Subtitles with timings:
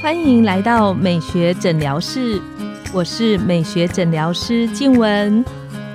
[0.00, 2.40] 欢迎来到美学诊疗室，
[2.92, 5.44] 我是美学诊疗师静文，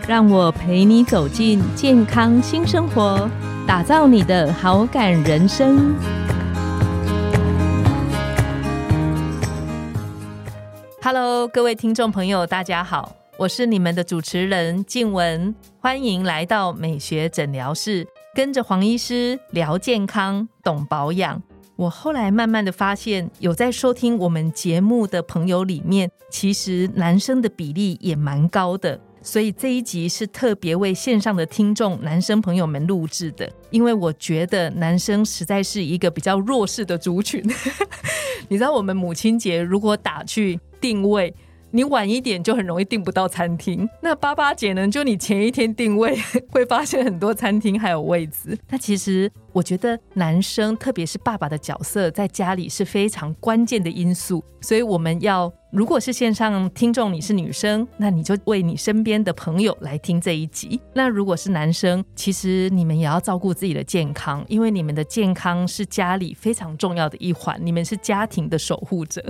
[0.08, 3.30] 让我陪你走进健康新生活，
[3.66, 5.96] 打造你的好感人生。
[11.02, 21.42] Hello，各位听众朋友，大家好，我是你们的主持人静文，欢迎来到美学诊疗室，跟着黄医师聊健康，懂保养。
[21.84, 28.98] 我后来慢慢的发现，有在收听我们节目的朋友里面，其实男生的比例也蛮高的。
[29.22, 37.44] 所以这一集是特别为线上的听众男生朋友们录制的，因为我觉得男生实在是一个比较弱势的族群。
[38.48, 41.36] 你知道，我们母亲节如果打去定位。
[41.76, 43.90] 你晚一点就很容易订不到餐厅。
[44.00, 44.88] 那八八节呢？
[44.88, 46.16] 就你前一天定位，
[46.54, 48.56] 会发现很多餐厅还有位置。
[48.70, 54.44] 那其实我觉得男生，特别是爸爸的角色，在家里是非常关键的因素。
[54.62, 60.80] 所以我们要，如果是线上听众，你是女生，那你就为你身边的朋友来听这一集。
[60.94, 69.26] 那如果是男生，其实你们也要照顾自己的健康，因为你们的健康是家里非常重要的一环，你们是家庭的守护者。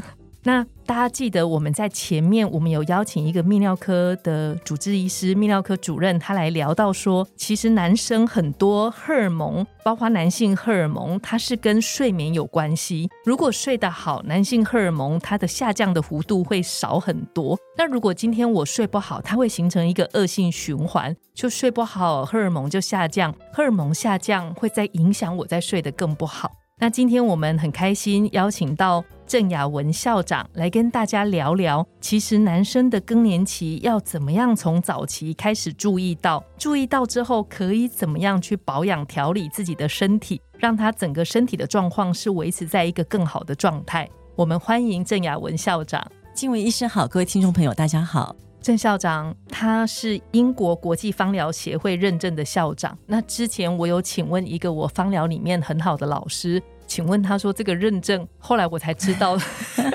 [0.45, 13.09] 那大家记得我们在前面，我们有邀请一个泌尿科的主治医师、泌尿科主任，他来聊到说，其实男生很多荷尔蒙，包括男性荷尔蒙，它是跟睡眠有关系。
[13.23, 17.57] 如果睡得好，男性荷尔蒙它的下降的幅度会少很多。
[17.77, 26.51] 那如果今天我睡不好，它会形成一个恶性循环，就睡不好，荷尔蒙就下降，荷尔蒙下降会再影响我再睡得更不好。
[26.79, 29.01] 那今天我们很开心邀请到
[29.33, 44.07] 郑雅文校长来跟大家聊聊，其实男生的更年期要怎么样从早期开始注意到，注意到之后可以怎么样去保养调理自己的身体，让他整个身体的状况是维持在一个更好的状态。
[44.35, 48.35] 我们欢迎郑雅文校长，静文医生好，各位听众朋友大家好。
[48.61, 52.97] 郑校长他是英国国际芳疗协会认证的校长。
[53.07, 56.61] 那之前我有请问一个我芳疗里面很好的老师。
[56.87, 59.37] 请问他说这个认证，后来我才知道，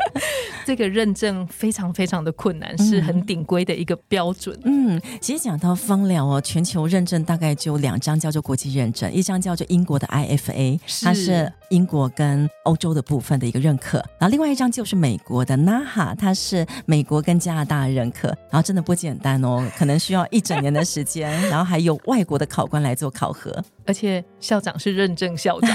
[0.66, 4.58] 这个认证非常非常的困难，是很顶规的一个标准。
[4.64, 25.70] 嗯，其实讲到芳疗哦，全球认证大概就两张叫做国际认证，一张叫做英国的 IFA，它是英国跟欧洲的部分的一个认可，然后另外一张就是美国的 NAHA，它是美国跟加拿大认可，然后真的不简单哦，可能需要一整年的时间，然后还有外国的考官来做考核， 而且校长是认证校长。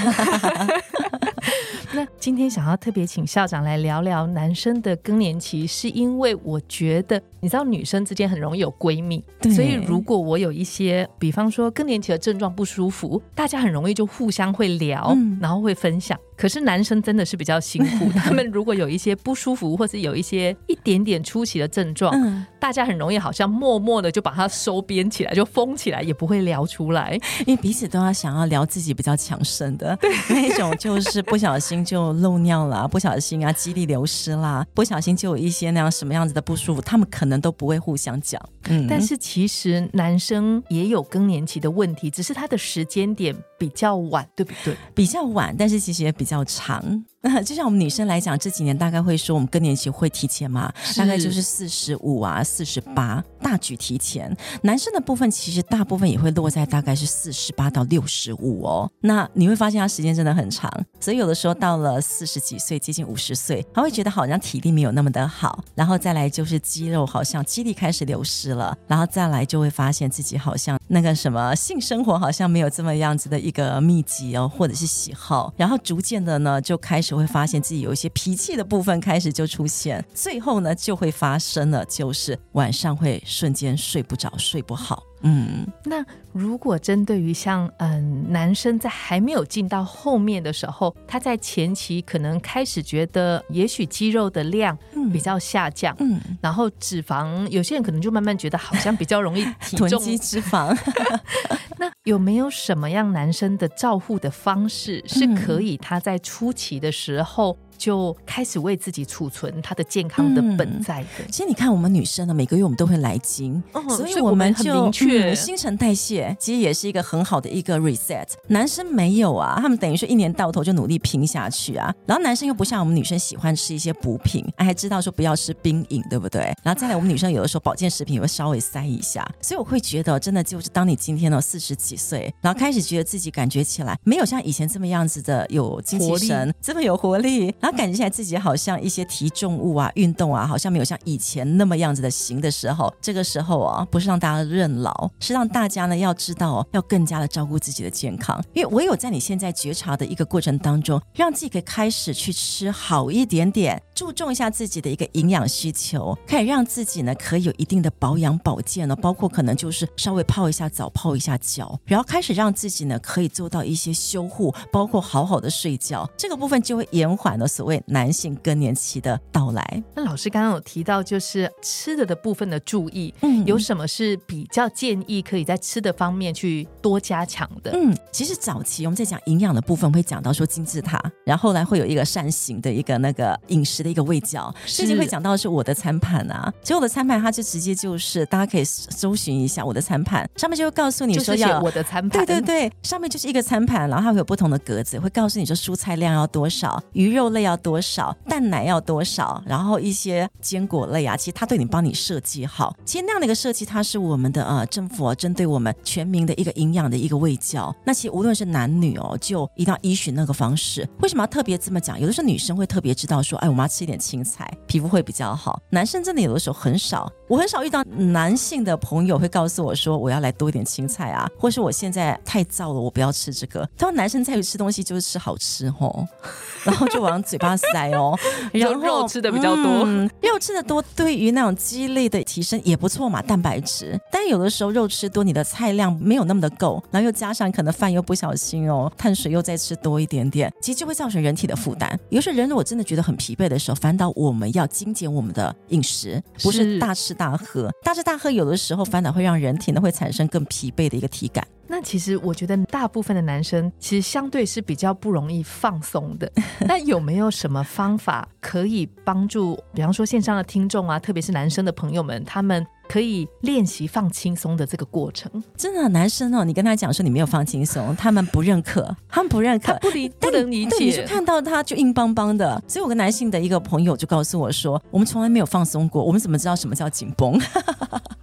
[1.94, 9.22] 那今天想要特别请校长来聊聊男生的更年期，是因为我觉得你知道女生之间很容易有闺蜜，
[9.54, 16.18] 所以如果我有一些，比方说更年期的症状不舒服，大家很容易就互相会聊，然后会分享。
[16.36, 22.12] 可是男生真的是比较辛苦， 他们如果有一些不舒服，或是有一些一点点出奇的症状，
[22.58, 29.96] 大家很容易好像默默的就把它收编起来，就封起来，也不会聊出来，因为彼此都要想要聊自己比较强盛的
[30.28, 38.40] 那一种，就是不小心就漏尿了，不小心啊肌力流失啦，不小心就有一些那样什么样子的不舒服，他们可能都不会互相讲。
[38.68, 43.34] 嗯，但是其实男生也有更年期的问题，只是他的时间点
[43.64, 44.76] 比较晚，对不对？
[44.94, 46.24] 比较晚，但是其实也比。
[46.24, 47.04] 较长。
[47.44, 54.34] 就像我们女生来讲，这几年大概会说我们更年期会提前嘛，大概就是四十五啊、四十八，大举提前。
[54.62, 58.90] 男生的部分其实大部分也会落在大概是四十八到六十五哦。
[59.00, 60.70] 那你会发现他时间真的很长，
[61.00, 77.13] 所以有的时候到了四十几岁，接近五十岁，他会觉得好像体力没有那么的好，然后再来就是肌肉好像肌力开始流失了，然后再来就会发现自己好像那个什么性生活好像没有这么样子的一个密集哦，或者是喜好，然后逐渐的呢就开始。
[77.16, 85.02] 会发现自己有一些脾气的部分开始就出现，最后呢就会发生了，就是晚上会瞬间睡不着、睡不好。
[85.26, 86.04] 嗯，那
[86.34, 94.76] 如果针对于像嗯男生在还没有进到后面的时候，他在前期可能开始觉得也许肌肉的量
[95.10, 100.76] 比较下降，嗯，然后脂肪有些人可能就慢慢觉得好像比较容易 体重脂肪。
[102.06, 107.56] 那有没有什么样男生的照护的方式是可以他在初期的时候？
[107.84, 111.26] 就开始为自己储存它的健康的本在的？
[111.30, 118.26] 其实你看，我们女生呢，每个月我们都会来经，所以我们很明确新陈代谢，其实也是一个很好的一个 reset。
[118.46, 121.94] 男生没有啊，他们等于说一年到头就努力拼下去啊。
[122.06, 126.40] 然后男生又不像我们女生喜欢吃一些补品，还知道说不要吃冰饮，对不对？
[126.62, 153.80] 然后再来，我们女生有的时候保健食品也会稍微塞一下，所以我会觉得，真的就是当你今天呢四十几岁，然后开始觉得自己感觉起来没有像以前这么样子的有精气神，这么有活力，然后感觉起来自己好像一些提重物啊、运动啊，好像没有像以前那么样子的行的时候，这个时候啊，不是让大家认老，是让大家呢要知道，要更加的照顾自己的健康，因为唯有在你现在觉察的一个过程当中，让自己可以开始去吃好一点点。
[153.94, 169.82] 注重一下自己的一个营养需求，可以让自己呢可以有一定的保养保健呢，包括可能就是稍微泡一下澡、泡一下脚，然后开始让自己呢可以做到一些修护，包括好好的睡觉，这个部分就会延缓了所谓男性更年期的到来。
[169.94, 177.70] 那老师刚刚有提到就是吃的的部分的注意，嗯，有什么是比较建议可以在吃的方面去多加强的？
[177.74, 183.84] 嗯，其实早期我们在讲营养的部分会讲到说金字塔，然后来会有一个扇形的一个那个饮食。
[183.84, 207.74] 的一个味觉，甚至会讲到是我的餐盘啊，所以我的餐盘它就直接就是大家可以搜寻一下我的餐盘，上面就会告诉你说要我的餐盘，对对对，上面就是一个餐盘，然后它会有不同的格子，会告诉你说蔬菜量要多少，鱼肉类要多少，蛋奶要多少，然后一些坚果类啊，其实它对你帮你设计好，其实那样的一个设计，它是我们的呃政府啊，针对我们全民的一个营养的一个喂教。
[207.84, 210.88] 那其实无论是男女哦，就一定要依循那个方式。
[211.02, 212.00] 为什么要特别这么讲？
[212.00, 213.68] 有的时候女生会特别知道说，哎，我们要。
[213.74, 215.60] 吃一点青菜，皮肤会比较好。
[215.70, 223.68] 男生真的有的时候很少，我很少遇到男性的朋友会告诉我说我要来多一点青菜啊，或是我现在太燥了，我不要吃这个。
[223.76, 226.06] 他说男生在于吃东西就是吃好吃哦，
[226.64, 228.16] 然后就往嘴巴塞哦，
[228.52, 229.86] 然后肉吃的比较多，
[230.22, 233.98] 肉吃的多对于那种肌力的提升也不错嘛，蛋白质。
[234.12, 241.98] 但有的时候肉吃多，你的菜量没有那么的够，然后又加上可能饭又不小心哦，碳水又再吃多一点点，其实就会造成人体的负担。
[242.10, 243.54] 有时候人如果真的觉得很疲惫的。
[243.58, 247.70] 时候，反倒我们要精简我们的饮食，不是大吃大大喝。
[247.82, 251.46] 但是大喝有的时候反倒会让人体呢会产生更疲惫的一个体感。
[251.74, 256.30] 那其实我觉得大部分的男生其实相对是比较不容易放松的。
[256.68, 262.64] 那有没有什么方法可以帮助，比方说线上的听众啊，特别是男生的朋友们，他们？
[262.86, 272.62] 可以练习放轻松的这个过程，真的男生哦，你跟他讲说你没有放轻松，他们不认可，他们不认可，不理不能理解，你就看到他就硬邦邦的。
[272.68, 277.40] 所以，我跟男性的一个朋友就告诉我说，我们从来没有放松过，我们怎么知道什么叫紧绷？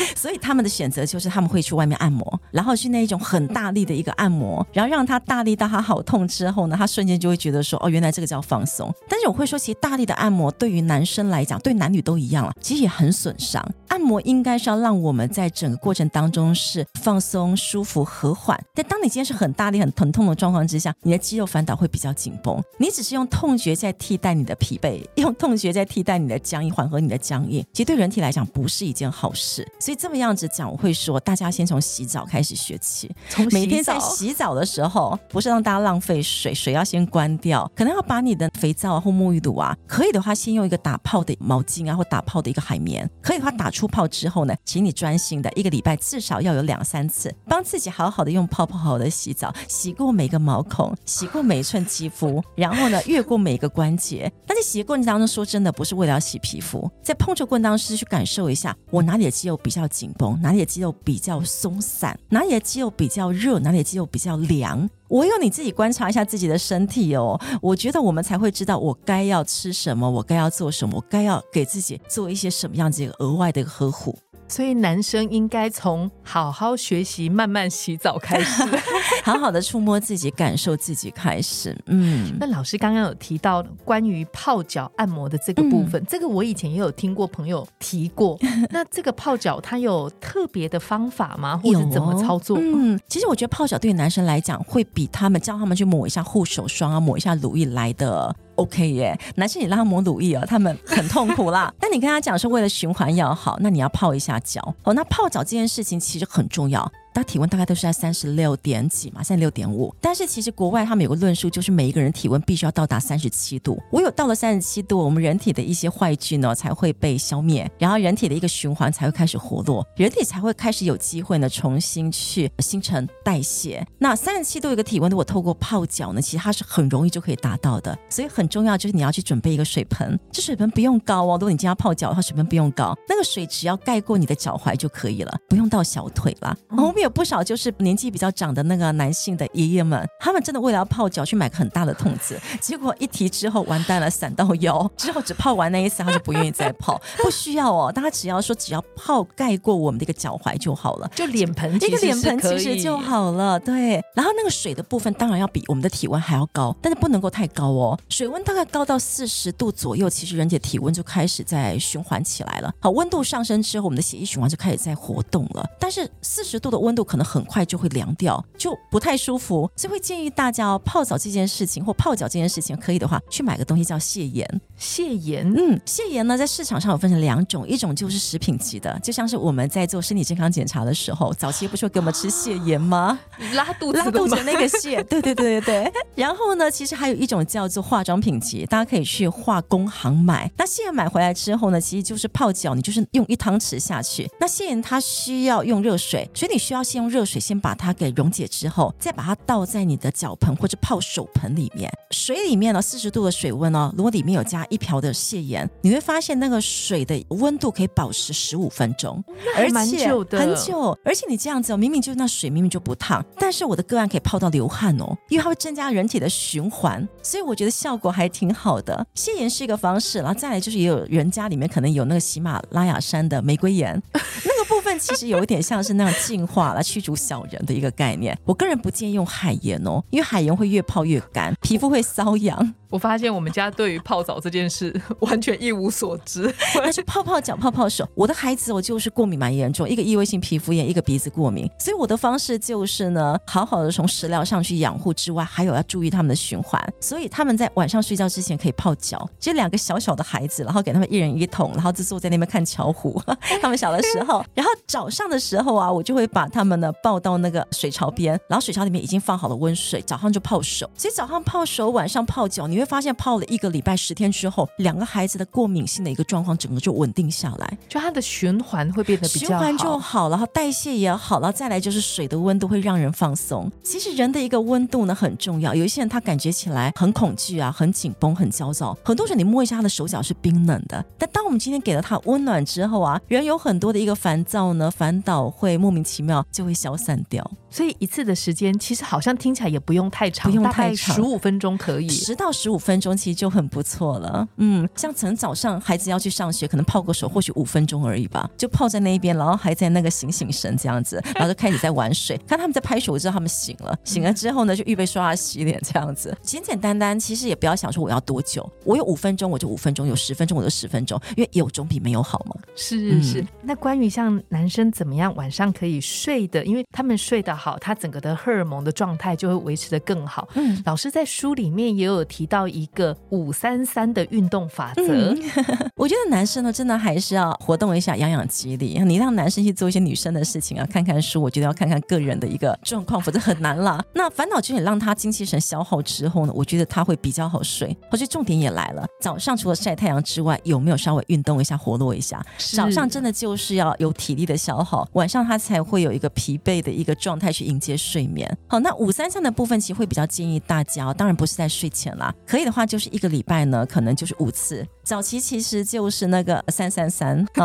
[0.16, 8.92] 所以他们的选择就是他们会去外面按摩，然后是那一种很大力的一个按摩，然后让他大力到他好痛之后呢，他瞬间就会觉得说，哦，原来这个叫放松。
[9.08, 13.64] 但是我会说，其实大力的按摩对于男生来讲，对男女都一样了，其实也很损伤。
[13.88, 18.58] 按摩应该是要让我们在整个过程当中是放松、舒服、和缓。
[18.74, 22.62] 但当你今天是很大力、很疼痛的状况之下，你的肌肉反倒会比较紧绷。
[22.78, 29.66] 你只是用痛觉在替代你的疲惫，用痛觉在替代你的僵硬，缓和你的僵硬，其实对人体来讲不是一件好事。
[29.88, 33.10] 所以这么样子讲，我会说，大家先从洗澡开始学起。
[33.30, 54.30] 从每天在洗澡的时候，不是让大家浪费水，水要先关掉，可能要把你的肥皂啊或沐浴露啊，可以的话先用一个打泡的毛巾啊或打泡的一个海绵，可以的话打出泡之后呢，请你专心的一个礼拜至少要有两三次，帮自己好好的用泡泡好的洗澡，洗过每个毛孔，洗过每一寸肌肤，然后呢越过每一个关节。
[54.46, 64.88] 但在洗的过程当中，说真的不是为了要洗皮肤，在碰触过程当中是去感受一下我哪里的肌肉比较紧绷，哪里的肌肉比较松散，哪里的肌肉比较热，哪里的肌肉比较凉。
[65.10, 74.18] 唯有你自己观察一下自己的身体哦，我觉得我们才会知道我该要吃什么，我该要做什么，我该要给自己做一些什么样子额外的呵护。
[74.48, 78.62] 所以男生应该从好好学习、慢慢洗澡开始，
[79.22, 81.76] 好好的触摸自己、感受自己开始。
[81.86, 88.38] 嗯， 那老师刚刚有提到关于泡脚按摩的这个部分，这个我以前也有听过朋友提过。
[88.70, 91.56] 那这个泡脚它有特别的方法吗？
[91.62, 92.58] 或者怎么操作？
[92.60, 98.34] 嗯，其实我觉得泡脚对于男生来讲，会比他们教他们去抹一下护手霜啊、抹一下乳液来的。
[98.58, 101.72] OK 耶，男生你让他抹乳液哦，他们很痛苦啦。
[101.78, 104.92] 但你跟他讲说为了循环要好，那你要泡一下脚哦。
[104.92, 106.90] 那泡脚这件事情其实很重要。
[107.14, 109.94] 它体温大概都是在三十六点几嘛，三十六点五。
[110.00, 113.80] 但是其实国外他们有个论述，就是每一个人体温必须要到达三十七度。
[113.90, 123.84] 我有到了三十七度，我们人体的一些坏菌呢才会被消灭，然后人体的一个循环才会开始活络，人体才会开始有机会呢重新去新陈代谢。
[123.98, 127.98] 那三十七度一个体温，如果透过泡脚呢，其实它是很容易就可以达到的。
[128.08, 131.32] 所以很重要就是你要去准备一个水盆，这水盆不用高哦。
[131.32, 136.56] 如果你今天要泡脚的话，水盆不用高，那个水只要盖过你的脚踝就可以了，不用到小腿啦。
[136.70, 153.60] 哦们有不少就是年纪比较长的那个男性的爷爷们，他们真的为了要泡脚去买个很大的桶子，结果一提之后完蛋了，散到腰，之后只泡完那一次他就不愿意再泡，不需要哦，大家只要说只要泡盖过我们的一个脚踝就好了，就脸盆一个脸盆其实就好了。
[153.60, 162.74] 对，然后那个水的部分当然要比我们的体温还要高，但是不能够太高哦，水温大概高到四十度左右，其实人体体温就开始在循环起来了。
[162.80, 174.60] 好，温度上升之后，我们的血液循环就开始在活动了，但是四十度的温度可能很快就会凉掉，就不太舒服，所以会建议大家哦，泡澡这件事情或泡脚这件事情，可以的话去买个东西叫泻盐。
[174.78, 183.18] 泻盐，嗯，泻盐呢，在市场上有分成两种，一种就是食品级的，就像是我们在做身体健康检查的时候，早期不是会给我们吃泻盐吗？
[183.54, 185.92] 拉肚子拉肚子那个泻， 对对对对对。
[186.14, 190.50] 然后呢，其实还有一种叫做化妆品级，大家可以去化工行买。
[190.56, 194.30] 那泻盐买回来之后呢，其实就是泡脚，你就是用一汤匙下去。
[194.38, 201.90] 那泻盐它需要用热水，所以你需要先用热水先把它给溶解之后，再把它倒在你的脚盆或者泡手盆里面。
[202.10, 209.22] 水里面呢，四十度的水温哦，如果里面有加一瓢的泻盐，你会发现那个水的温度可以保持十五分钟，
[209.56, 210.98] 而且很久。
[211.04, 219.06] 而且你这样子，哦明明就那水明明就不烫，但是我的个案可以泡到流汗哦，因为它会增加人体的循环，所以我觉得效果还挺好的。
[219.14, 228.36] 泻盐是一个方式，然后再来就是也有人家里面可能有那个喜马拉雅山的玫瑰盐， 那个部分其实有一点像是那样净化了驱逐小人的一个概念。
[228.44, 232.74] 我个人不建议用海盐哦，因为海盐会越泡越干，皮肤会瘙痒。
[232.90, 238.08] 我发现我们家对于泡澡这件事 完全一无所知， 那就泡泡脚、泡泡手。
[238.14, 246.82] 我的孩子我就是过敏蛮严重，一个异位性皮肤炎，一个鼻子过敏，所以我的方式就是呢，好好的从食疗上去养护之外，还有要注意他们的循环。
[246.98, 253.20] 所以他们在晚上睡觉之前可以泡脚，就两个小小的孩子，然后给他们一人一桶，然后就坐在那边看巧虎。
[253.60, 260.88] 他们小的时候，然后早上的时候啊，我就会把他他们呢抱到那个水槽边，然后水槽里面已经放好了温水，早上就泡手。
[260.96, 262.78] 所以早上泡手，晚上泡脚，你。
[262.78, 273.68] 会发现泡了一个礼拜十天之后，两个孩子的过敏性的一个状况整个就稳定下来，就它的循环会变得比较循环就好了，然后代谢也好了，再来就是水的温度会让人放松。
[273.82, 278.96] 其实人的一个温度呢很重要，有一些人他感觉起来很恐惧啊，很紧绷，很焦躁。
[279.04, 287.48] 很多人你摸一下他的手脚是冰冷的，但当我们今天给了他温暖之后啊，人有很多的一个烦躁呢，烦恼会莫名其妙就会消散掉。
[287.70, 294.46] 所以一次的时间其实好像听起来也不用太长，不用太长，十五分钟可以，十到十五分钟其实就很不错了。
[294.56, 303.96] 嗯，像可能早上孩子要去上学，可能泡个手，或许五分钟而已吧，就泡在那一边，然后还在那个醒醒神这样子，然后就开始在玩水，看他们在拍手，我知道他们醒了。
[304.04, 307.18] 醒了之后呢，就预备刷牙洗脸这样子，简简单单。
[307.18, 312.54] 其实也不要想说我要多久，我有五分钟我就五分钟，有十分钟我就十分钟，因为有总比没有好嘛。
[312.74, 313.44] 是是。
[313.62, 318.28] 那关于像男生怎么样晚上可以睡的，因为他们睡得好，他整个的。
[318.38, 320.48] 荷尔蒙的状态就会维持的更好。
[320.54, 325.34] 嗯，老师在书里面也有提到一个五三三的运动法则。
[325.96, 328.96] 我觉得男生呢，真的还是要活动一下，养养肌力。
[329.04, 334.00] 你让男生去做一些女生的事情啊，看看书，我觉得要看看个人的一个状况，否则很难啦。
[334.14, 337.96] 那烦恼就是让他精气神消耗之后呢，我觉得他会比较好睡。
[338.10, 342.40] 而且重点也来了，早上除了晒太阳之外，有没有稍微运动一下，活络一下？
[342.74, 348.28] 早上真的就是要有体力的消耗，晚上他才会有一个疲惫的一个状态去迎接睡。
[348.28, 354.86] 眠好，那五三三的部分其实会比较建议大家，当然不是在睡前啦，可以的话就是一个礼拜呢，可能就是五次。
[355.08, 357.64] 早期其实就是那个三三三， 对，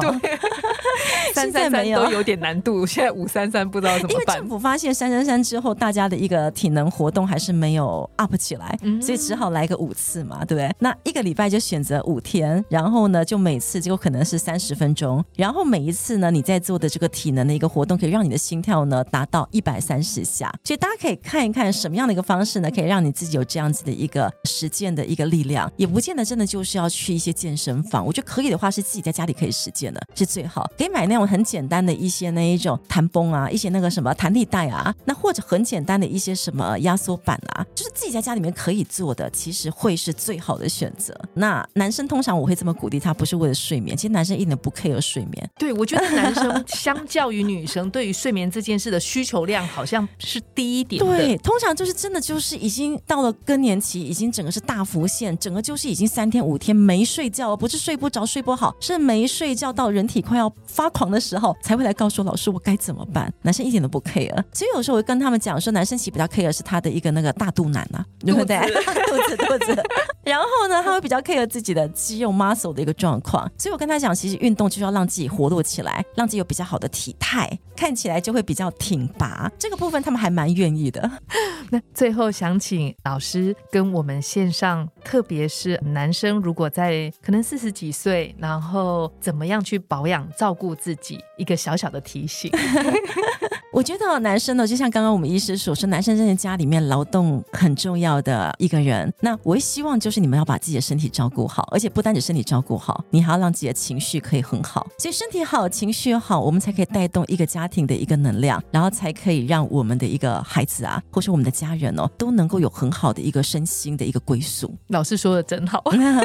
[1.35, 2.85] 三三三都有点难度。
[2.87, 4.13] 现在五三三不知道怎么办。
[4.13, 10.73] 因为政府发现三三三之后，大家的一个体能活动还是没有 up 起来，所以只好来个五次嘛，对不对？
[10.79, 20.49] 那一个礼拜就选择五天，然后呢，就每次就可能是三十分钟，然后每一次呢，你在做的这个体能的一个活动，可以让你的心跳呢达到一百三十下。
[20.63, 27.32] 所以大家可以看一看什么样的一个方式呢，可以让你自己有这样子的一个实践的一个力量，也不见得真的就是要去一些。
[27.33, 28.05] 健身房。
[28.05, 30.69] 我觉得可以的话，是自己在家里可以实践的，是最好。
[30.77, 41.13] 可以买那种很简单的一些那一种弹绷啊，一些那个什么弹力带啊，那或者很简单的一些什么压缩板啊，就是自己在家里面可以做的，其实会是最好的选择。
[41.33, 45.49] 那男生通常我会这么鼓励他，不是为了睡眠，其实男生一点不 care 睡眠。
[45.57, 51.03] 对，我觉得男 生相较于女生，对于睡眠这件事的需求量好像是低一点。
[51.03, 63.31] 对，通常就是真的就是已经到了更年期，已经整个是大浮现，整个就是已经三天五天没睡觉，不是睡不着、睡不好，是没睡觉到人体快要发狂的时候，才会来告诉老师我该怎么办。
[63.41, 68.57] 男生一点都不 care，所以有时候我会跟他们讲说，男生其实比较 care 是他的一个那个大肚腩啊，对 不对？
[68.59, 69.83] 肚子肚子。
[70.23, 79.51] 然后呢，他会比较 care 自己的肌肉 muscle 的一个状况，所以我跟他讲，其实运动就是要让自己活络起来，让自己有比较好的体态，看起来就会比较挺拔。
[79.59, 81.11] 这个部分他们还蛮愿意的。
[81.69, 92.51] 那最后想请老师跟我们线上，特别是男生，如果在可能四十几岁，然后怎么样去保养、照顾自己，一个小小的提醒。
[93.73, 99.11] 我觉得男生呢，就像刚刚我们医师所说，男生在家里面劳动很重要的一个人。
[99.19, 104.87] 那我希望就是你们要把自己的身体照顾好，而且不单只身体照顾好，你还要让自己的情绪可以很好。
[104.99, 114.71] 所以身体好，情绪好，我们才可以带动一个家庭的一个能量，然后才可以让我们的一个孩子啊，或是我们的家人哦，都能够有很好的一个身心的一个归宿。
[114.89, 115.83] 老师说的真好，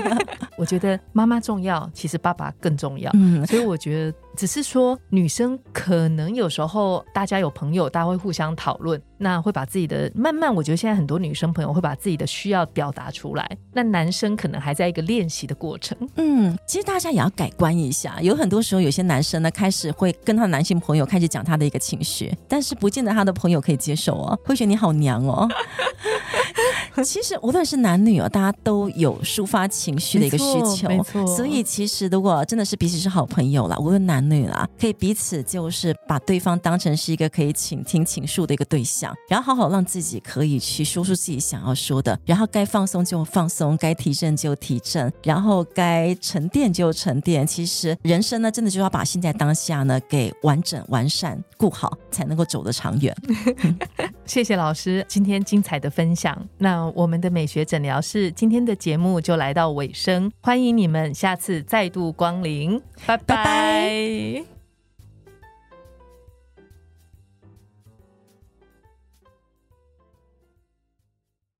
[0.58, 3.10] 我觉得妈妈重要，其实爸爸更重要。
[3.14, 4.18] 嗯，所以我觉得。
[4.36, 15.96] 只是说，女生可能有时候大家有朋友，大家会互相讨论，那会把自己的慢慢，我觉得现在很多女生朋友会把自己的需要表达出来，那男生可能还在一个练习的过程。
[16.16, 25.48] 嗯，其实大家也要改观一下，有很多时候有些男生呢，开始会跟他男性朋友开始讲他的一个情绪，但是不见得他的朋友可以接受哦，会觉得你好娘哦。
[27.04, 30.44] 其实无论是男女哦，大家都有抒发情绪的一个需
[30.76, 31.24] 求，没错。
[31.28, 47.46] 所以其实如果真的是彼此是好朋友啦，无论男女啦，可以彼此就是把对方当成是一个可以倾听倾诉的一个对象，然后好好让自己可以去说出自己想要说的，然后该放松就放松，该提振就提振，然后该沉淀就沉淀。
[47.46, 53.14] 其实人生呢，真的就要把现在当下呢给完整完善顾好，才能够走得长远。
[54.24, 56.38] 谢谢老师今天精彩的分享。
[56.58, 64.57] 那我们的美学诊疗室今天的节目就来到尾声，欢迎你们下次再度光临，拜拜。